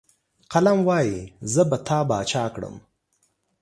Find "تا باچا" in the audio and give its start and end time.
1.87-2.45